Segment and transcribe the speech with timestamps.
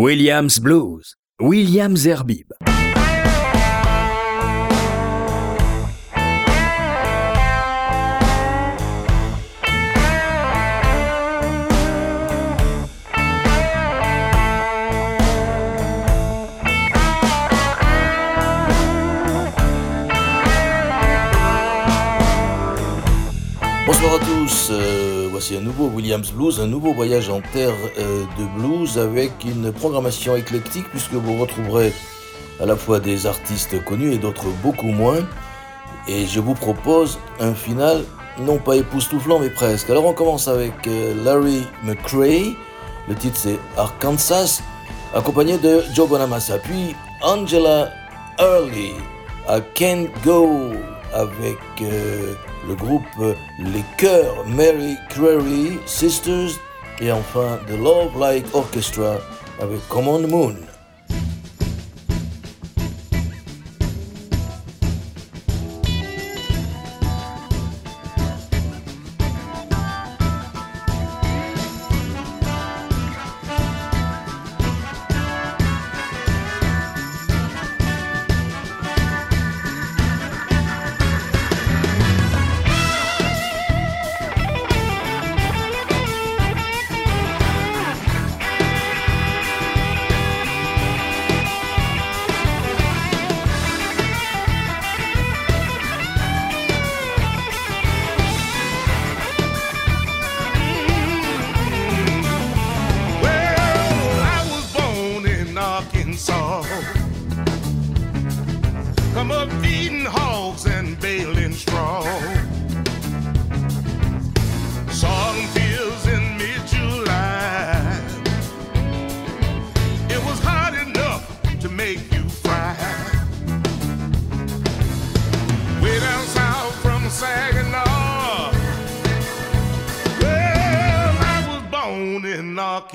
[0.00, 2.52] Williams Blues, Williams Herbib.
[23.84, 24.97] Bonsoir à tous, euh,
[25.38, 29.70] voici un nouveau Williams Blues, un nouveau voyage en terre euh, de blues avec une
[29.70, 31.92] programmation éclectique puisque vous retrouverez
[32.58, 35.20] à la fois des artistes connus et d'autres beaucoup moins.
[36.08, 38.02] Et je vous propose un final
[38.40, 39.88] non pas époustouflant mais presque.
[39.90, 42.56] Alors on commence avec euh, Larry McCray,
[43.06, 44.60] le titre c'est Arkansas,
[45.14, 47.92] accompagné de Joe Bonamassa, puis Angela
[48.40, 48.94] Early,
[49.48, 50.72] I Can't Go
[51.12, 53.02] avec le groupe
[53.58, 56.50] Les Chœurs Mary Crary Sisters
[57.00, 59.16] et enfin The Love Like Orchestra
[59.60, 60.54] avec Command Moon.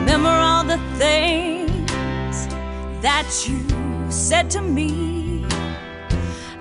[0.00, 1.90] Remember all the things
[3.00, 3.58] that you
[4.10, 5.46] said to me.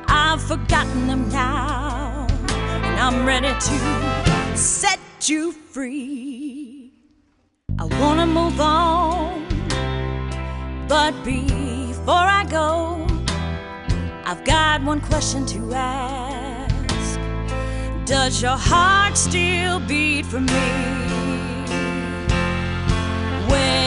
[0.07, 6.91] I've forgotten them now, and I'm ready to set you free.
[7.79, 9.45] I wanna move on,
[10.87, 13.05] but before I go,
[14.25, 17.19] I've got one question to ask.
[18.05, 20.69] Does your heart still beat for me?
[23.51, 23.86] When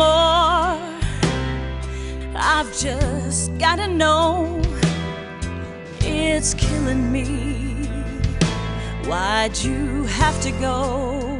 [0.00, 0.78] more.
[2.34, 4.62] I've just gotta know
[6.00, 7.26] it's killing me.
[9.08, 11.38] Why'd you have to go?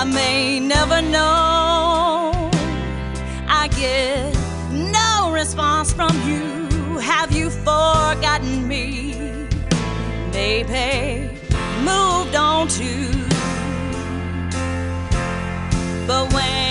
[0.00, 2.50] I may never know.
[3.60, 4.34] I get
[4.72, 6.98] no response from you.
[7.12, 8.86] Have you forgotten me?
[10.32, 11.30] Maybe
[11.88, 12.90] moved on to.
[16.06, 16.69] But when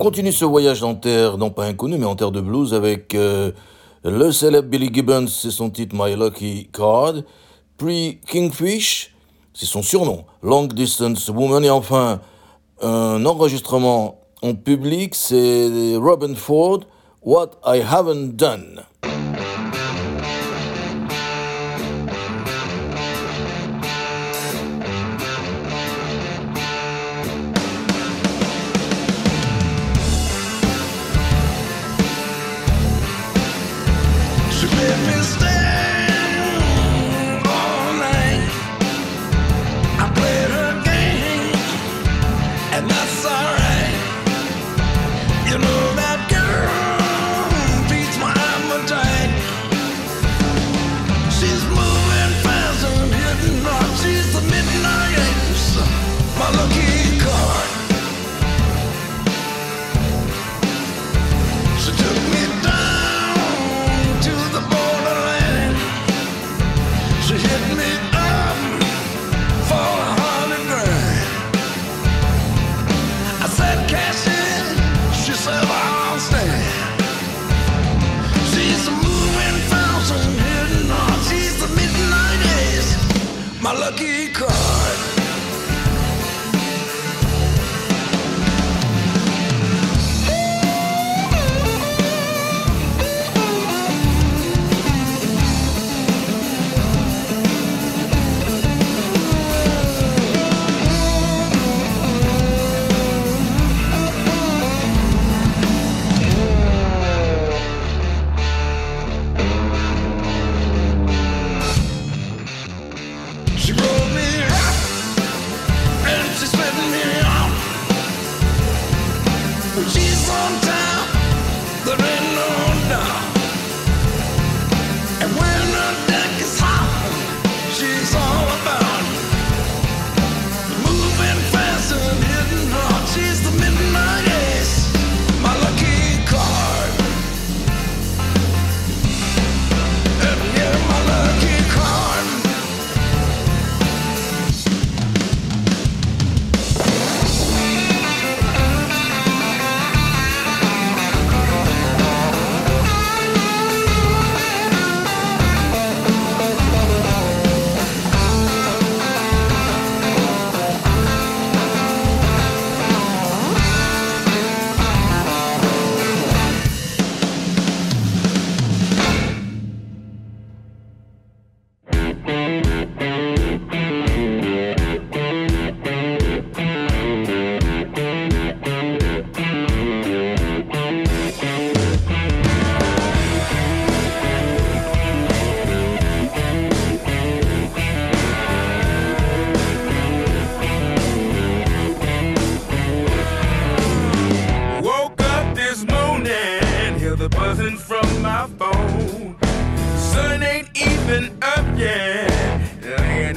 [0.00, 3.16] On continue ce voyage en terre, non pas inconnue, mais en terre de blues avec
[3.16, 3.50] euh,
[4.04, 7.14] le célèbre Billy Gibbons, c'est son titre My Lucky Card,
[7.76, 9.12] puis Kingfish,
[9.52, 12.20] c'est son surnom, Long Distance Woman, et enfin
[12.80, 16.82] un enregistrement en public, c'est Robin Ford,
[17.24, 18.84] What I Haven't Done.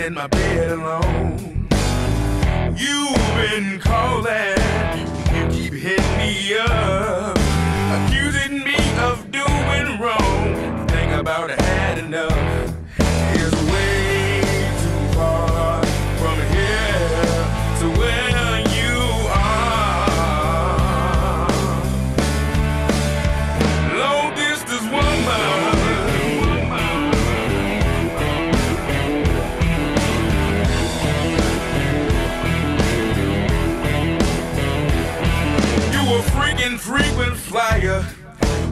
[0.03, 1.67] In my bed alone.
[2.75, 4.57] You've been calling,
[5.35, 7.37] you keep hitting me up,
[7.97, 10.87] accusing me of doing wrong.
[10.87, 12.50] Think about it, had enough.
[37.81, 38.05] Flyer,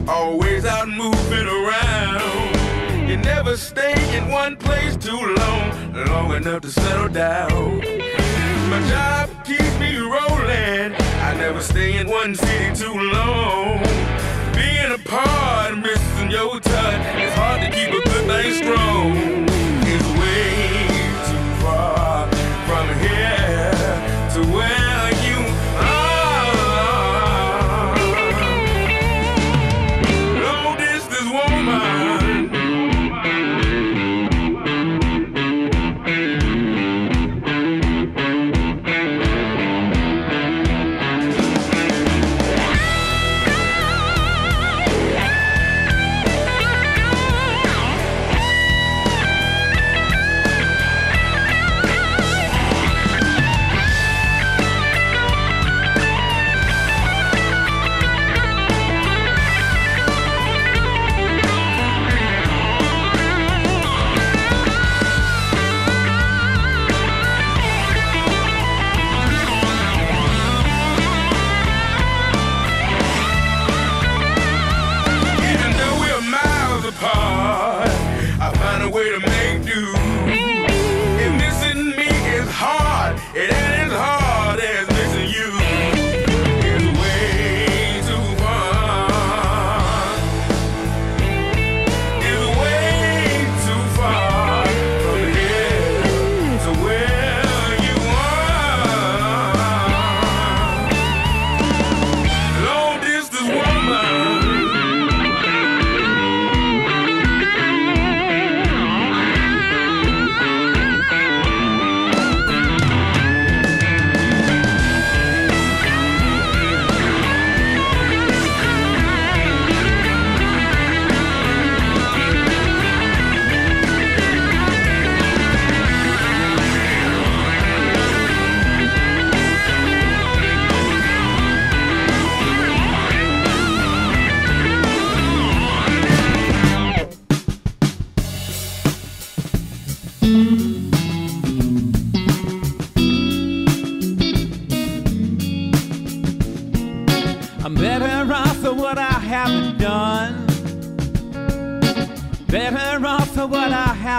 [0.08, 3.08] always out moving around.
[3.08, 7.78] You never stay in one place too long, long enough to settle down.
[8.70, 10.94] My job keeps me rolling.
[10.94, 13.82] I never stay in one city too long.
[14.54, 19.49] Being apart, missing your touch, it's hard to keep a good thing strong.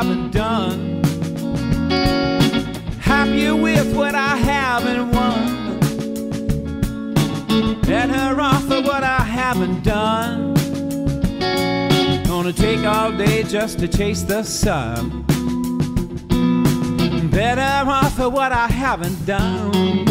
[0.01, 1.03] Haven't done.
[3.01, 5.79] Happy with what I haven't won.
[7.81, 10.55] Better off for what I haven't done.
[12.23, 15.23] Gonna take all day just to chase the sun.
[17.29, 20.05] Better off for what I haven't done.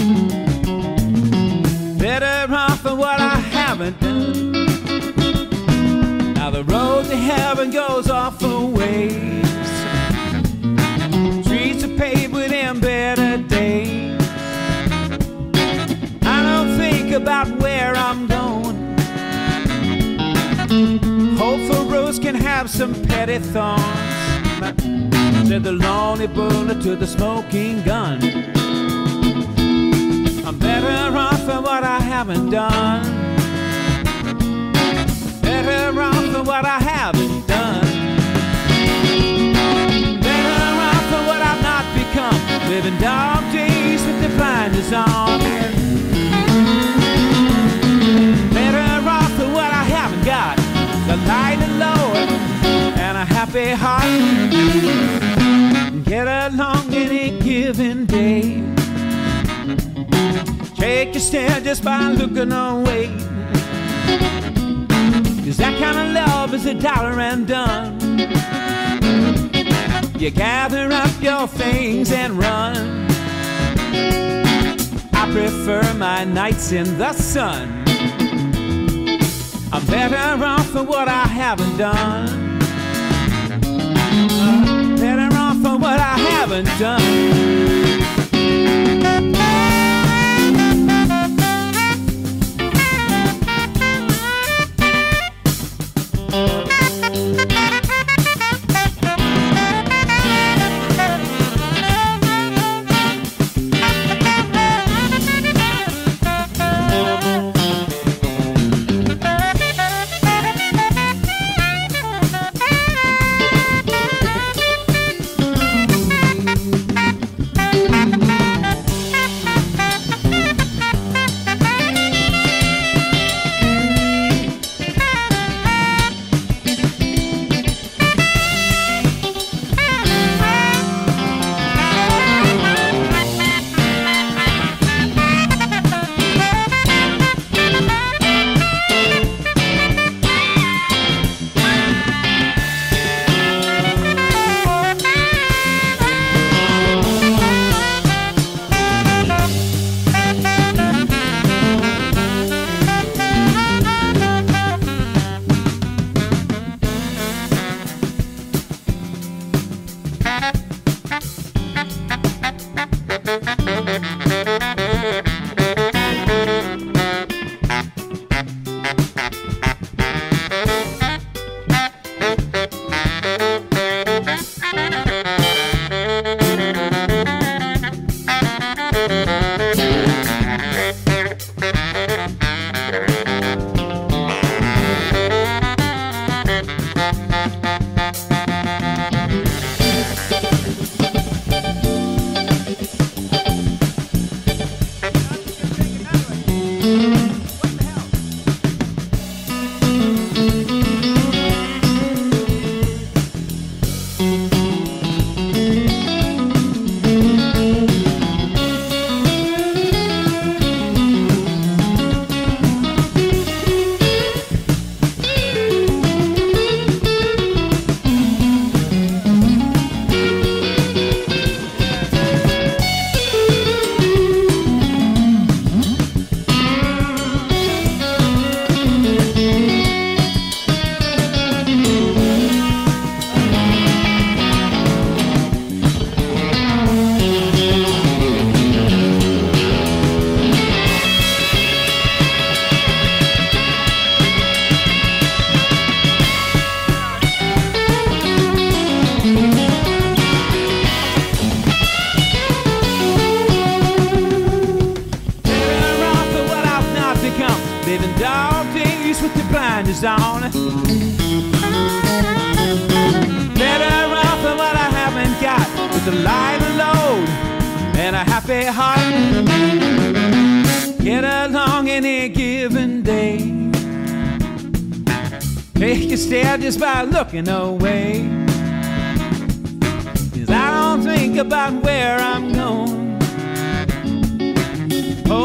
[1.99, 4.53] Better off for what I haven't done.
[6.35, 9.40] Now the road to heaven goes off a
[12.01, 14.19] Streets with them better days.
[16.23, 18.97] I don't think about where I'm going.
[21.37, 23.83] Hope for roads can have some petty thorns.
[25.47, 28.19] Said the lonely bullet to the smoking gun.
[30.47, 33.05] I'm better off for what I haven't done.
[35.43, 37.40] Better off for what I haven't
[42.71, 45.41] Living dark days with the blinders on.
[48.55, 50.57] Better off for what I haven't got.
[51.09, 52.29] The light and Lord
[52.97, 54.05] and a happy heart.
[56.05, 58.63] Get along any given day.
[60.77, 63.09] Take a stand just by looking away.
[65.45, 68.00] Cause that kind of love is a dollar and done.
[70.21, 73.07] You gather up your things and run.
[75.15, 77.85] I prefer my nights in the sun.
[79.73, 82.59] I'm better off for what I haven't done.
[84.99, 88.11] Better off for what I haven't done.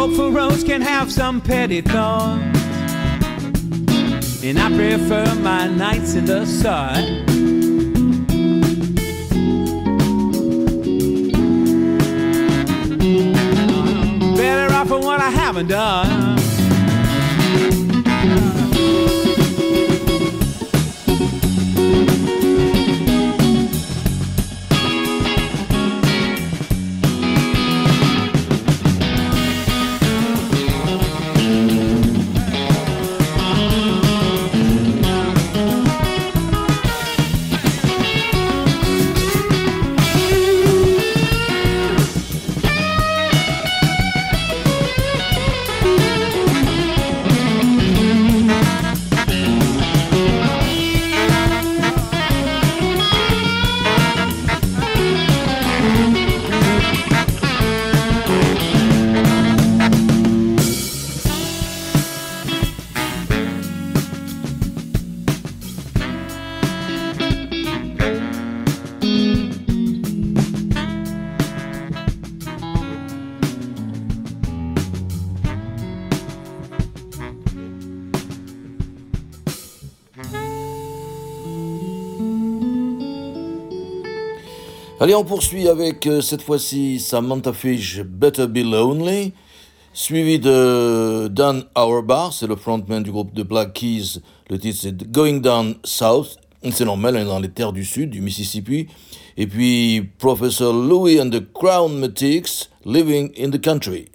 [0.05, 2.59] Hope for Rose can have some petty thoughts.
[4.43, 7.25] And I prefer my nights in the sun.
[13.01, 14.37] Uh-huh.
[14.37, 16.44] Better off for what I haven't done.
[85.05, 89.33] Allez, on poursuit avec euh, cette fois-ci Samantha Fish, Better Be Lonely,
[89.93, 94.21] suivi de Dan Auerbach, c'est le frontman du groupe de Black Keys.
[94.49, 96.39] Le titre c'est Going Down South,
[96.71, 98.87] c'est normal, on est dans les terres du sud, du Mississippi.
[99.37, 104.07] Et puis Professor Louis and the Crown Matics, Living in the Country.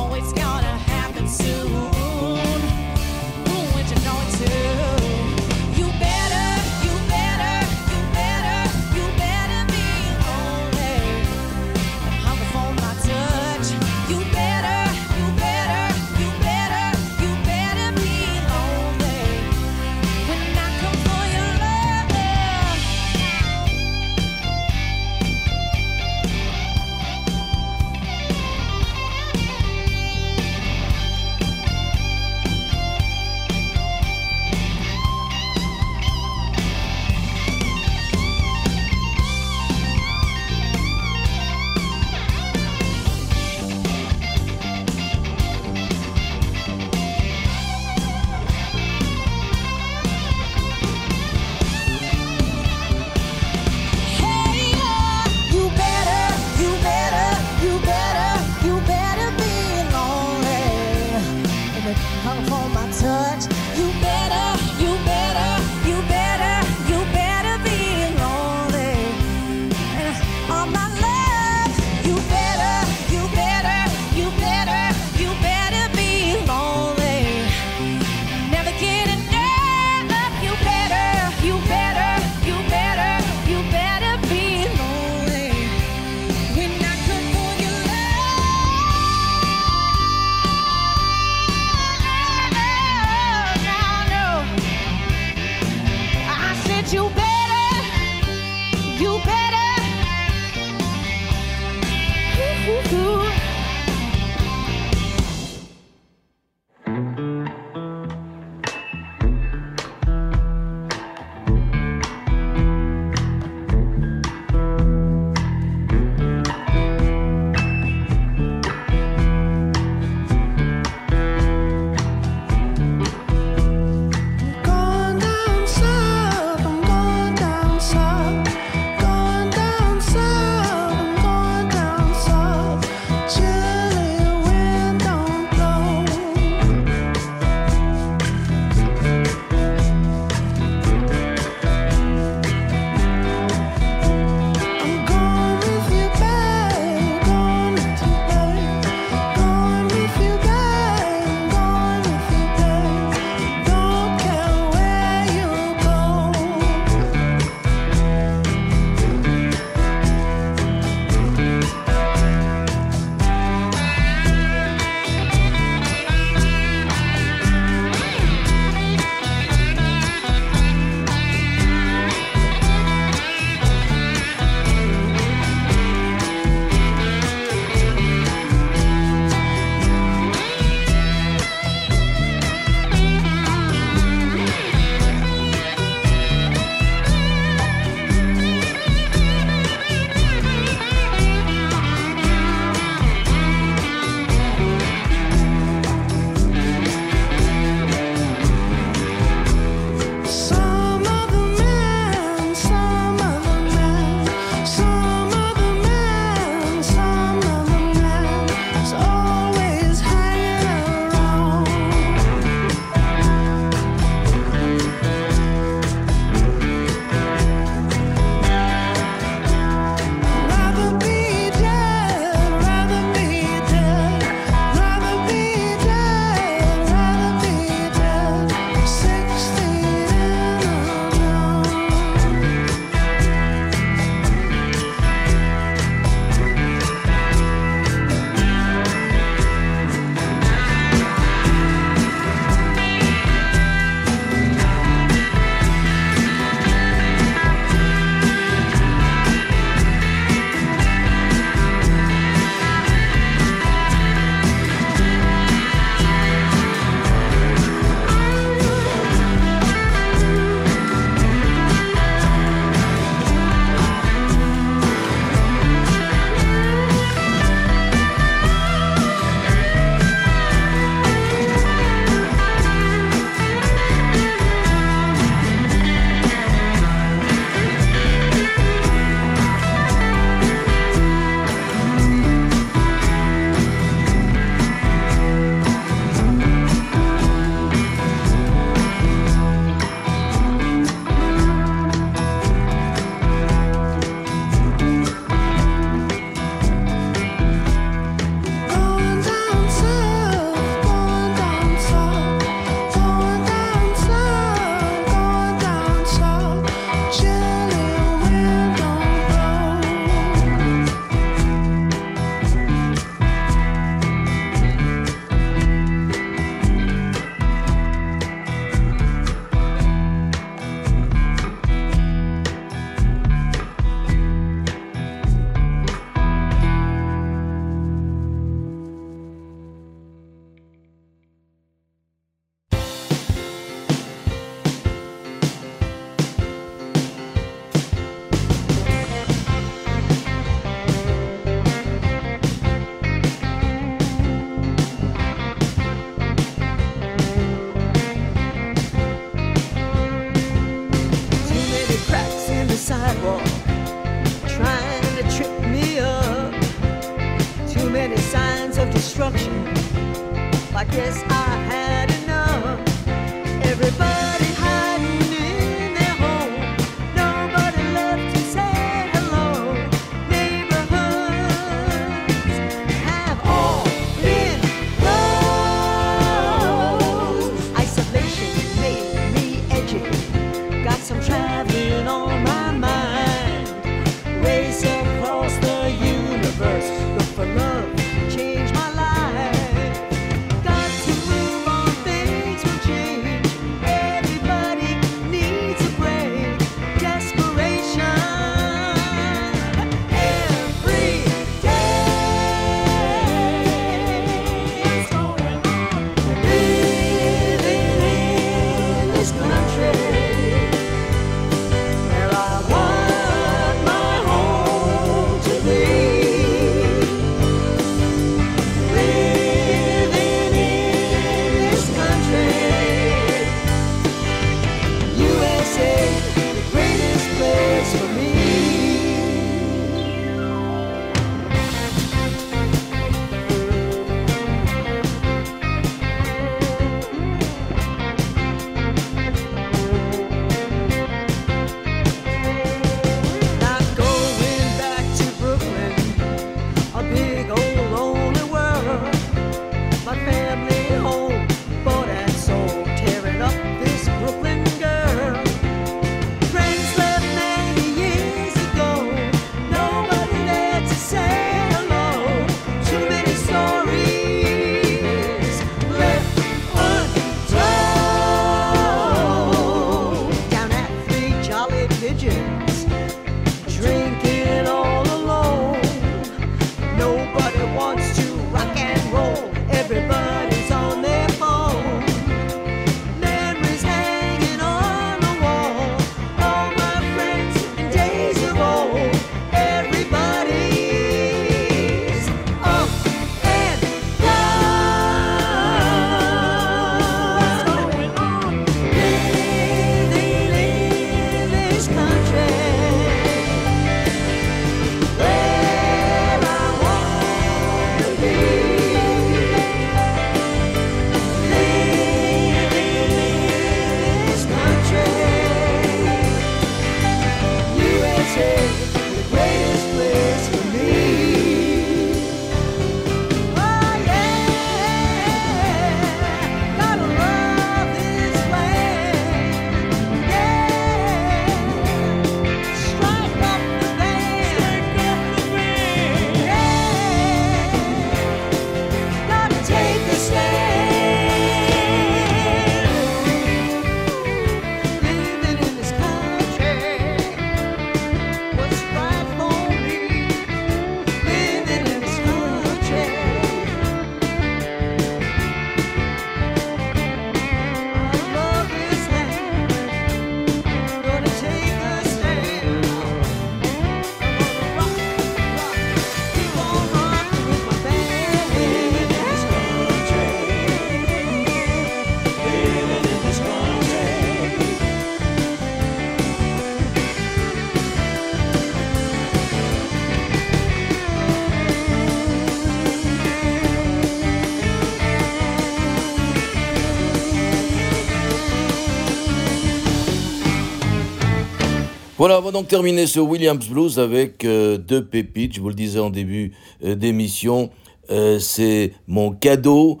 [592.26, 595.54] Voilà, on va donc terminer ce Williams Blues avec euh, deux pépites.
[595.54, 596.54] Je vous le disais en début
[596.84, 597.70] euh, d'émission,
[598.10, 600.00] euh, c'est mon cadeau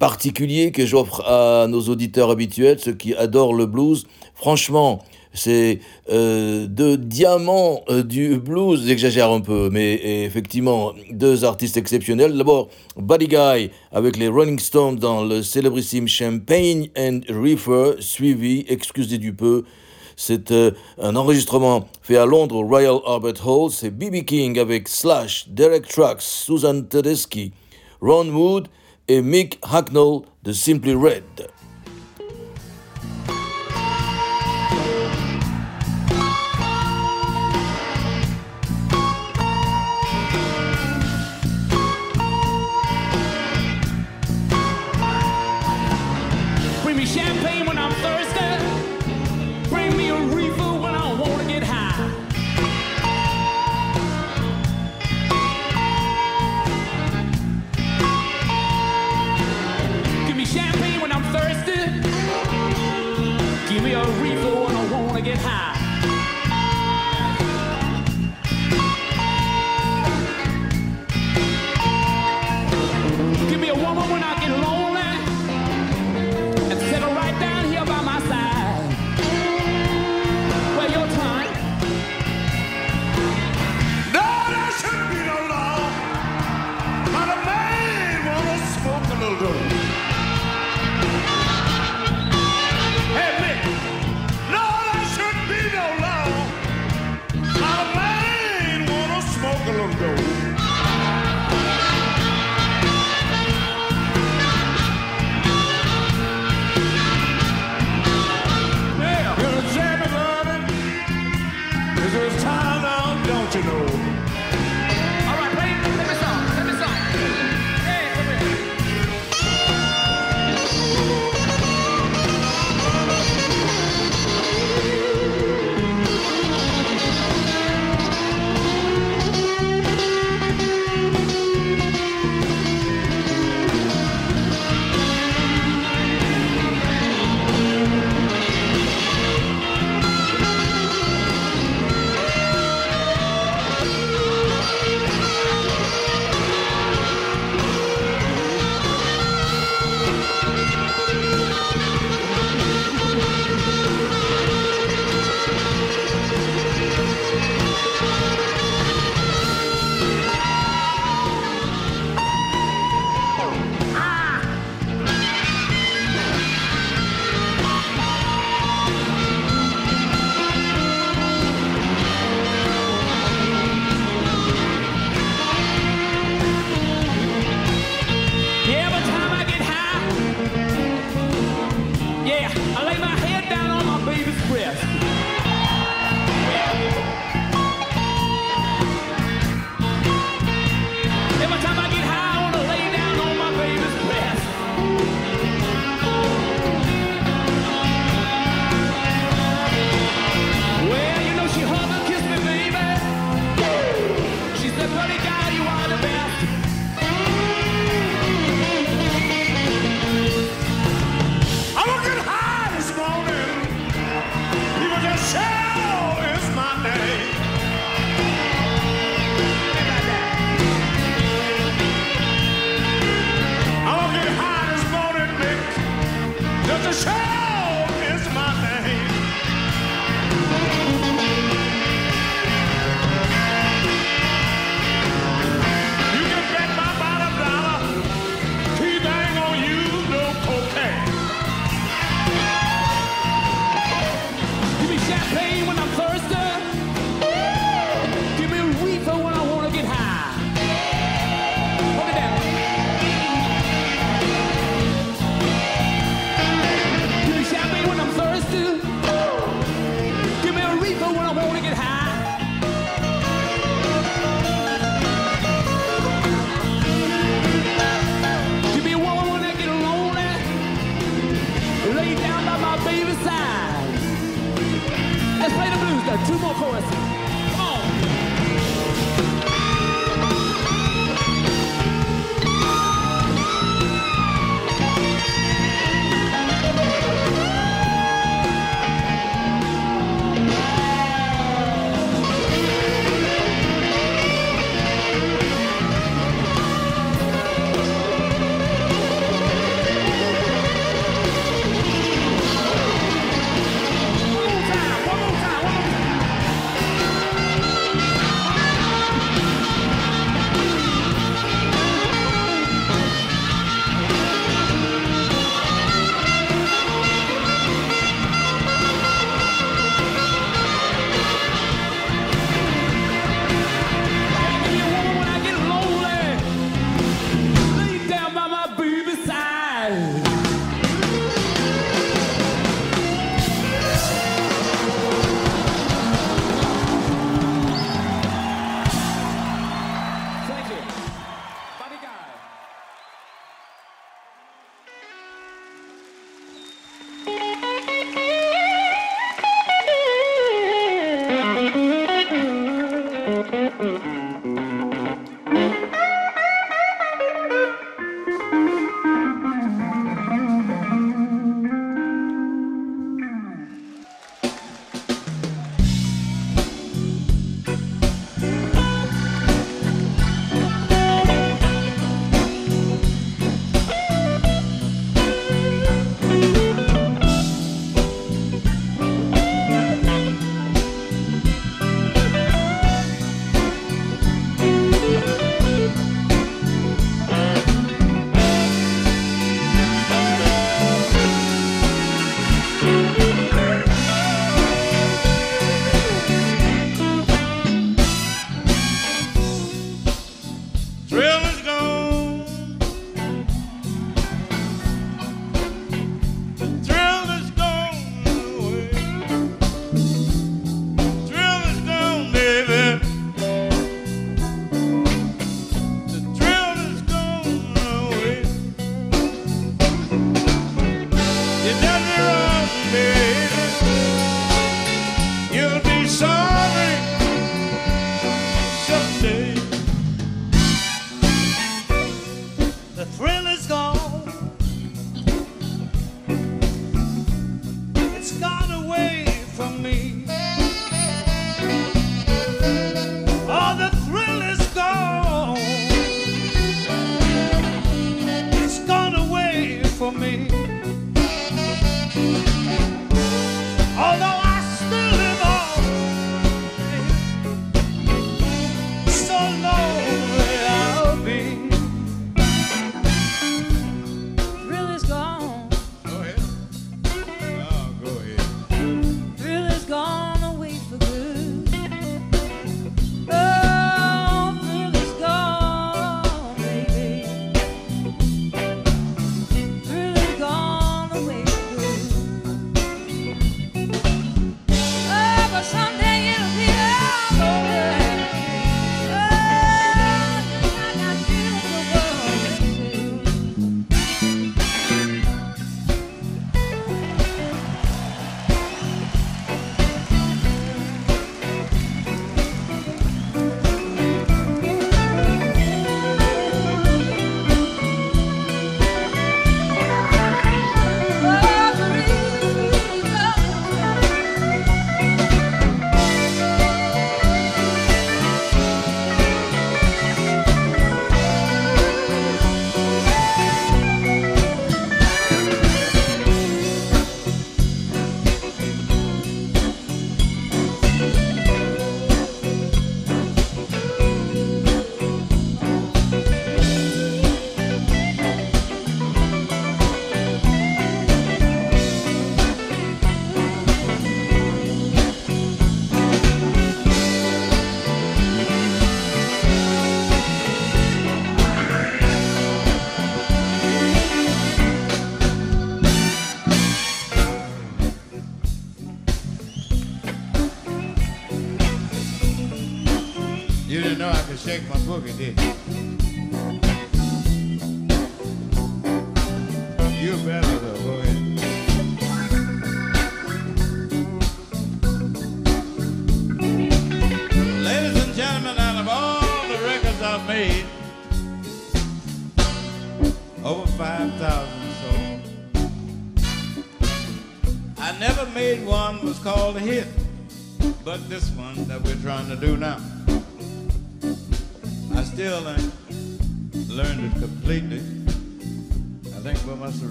[0.00, 4.04] particulier que j'offre à nos auditeurs habituels, ceux qui adorent le blues.
[4.34, 5.00] Franchement,
[5.32, 5.78] c'est
[6.08, 12.36] deux diamants du blues, j'exagère un peu, mais effectivement, deux artistes exceptionnels.
[12.36, 19.18] D'abord, Buddy Guy avec les Rolling Stones dans le célébrissime Champagne and Reefer, suivi, excusez
[19.18, 19.64] du peu,
[20.18, 23.70] c'est euh, un enregistrement fait à Londres au Royal Albert Hall.
[23.70, 24.24] C'est B.B.
[24.24, 27.52] King avec Slash, Derek Trucks, Susan Tedeschi,
[28.00, 28.66] Ron Wood
[29.06, 31.22] et Mick Hacknell de Simply Red.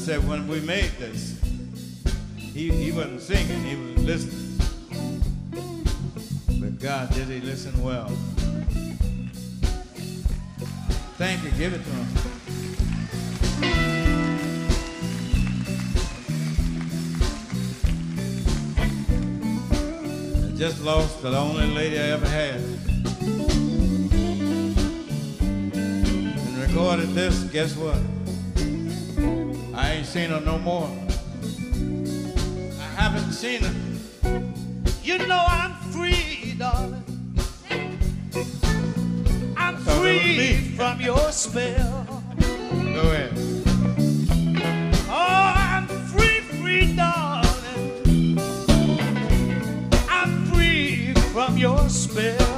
[0.00, 1.38] Said when we made this,
[2.34, 4.58] he, he wasn't singing, he was listening.
[6.58, 8.08] But God, did he listen well?
[11.18, 12.06] Thank you, give it to him.
[20.46, 22.60] I just lost the only lady I ever had.
[25.76, 27.98] And recorded this, guess what?
[29.90, 30.88] I ain't seen her no more.
[32.78, 33.74] I haven't seen her.
[35.02, 37.02] You know I'm free, darling.
[39.56, 42.22] I'm Thought it was free from your spell.
[42.38, 43.32] Go ahead.
[45.08, 48.38] Oh, I'm free, free, darling.
[50.08, 52.49] I'm free from your spell.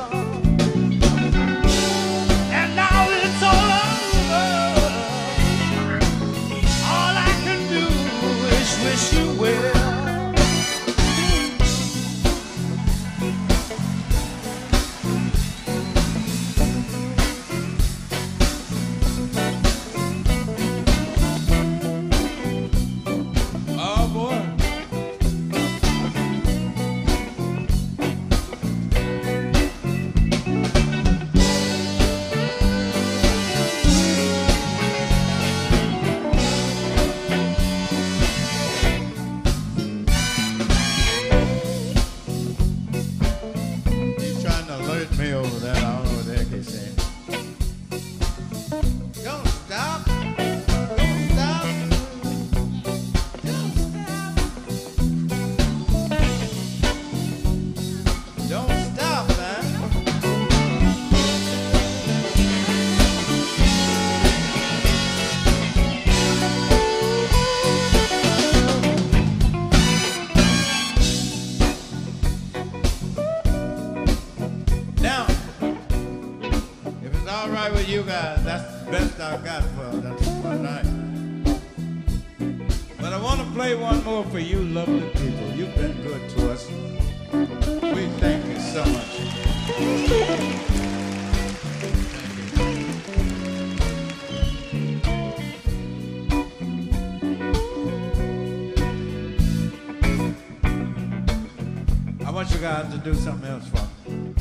[102.83, 104.35] Guys to do something else for me.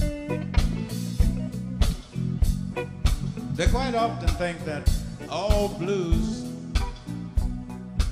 [3.56, 4.92] They quite often think that
[5.30, 6.46] all blues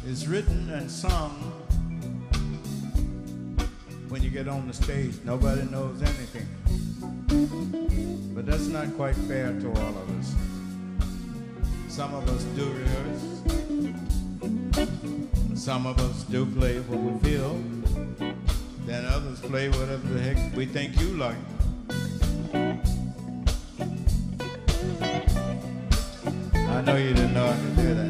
[0.05, 1.31] is written and sung
[4.09, 5.15] when you get on the stage.
[5.23, 6.47] Nobody knows anything.
[8.35, 10.35] But that's not quite fair to all of us.
[11.87, 13.23] Some of us do rehearse.
[15.55, 16.78] Some of us do play
[19.41, 21.35] play whatever the heck we think you like.
[26.53, 28.09] I know you didn't know I could do that.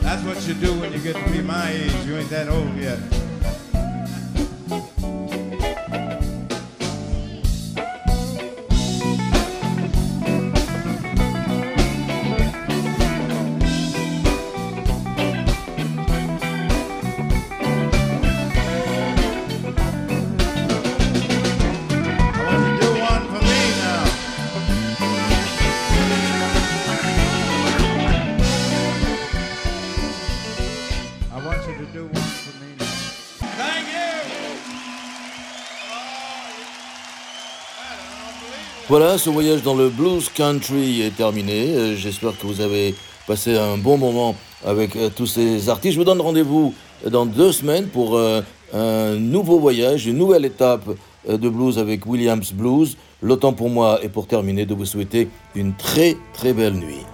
[0.00, 1.92] That's what you do when you get to be my age.
[2.06, 3.25] You ain't that old yet.
[38.98, 41.68] Voilà, ce voyage dans le blues country est terminé.
[41.76, 42.94] Euh, J'espère que vous avez
[43.26, 44.34] passé un bon moment
[44.64, 45.92] avec euh, tous ces artistes.
[45.92, 46.72] Je vous donne rendez-vous
[47.06, 48.40] dans deux semaines pour euh,
[48.72, 50.88] un nouveau voyage, une nouvelle étape
[51.28, 52.96] euh, de blues avec Williams Blues.
[53.20, 57.04] Le temps pour moi et pour terminer de vous souhaiter une très très belle nuit.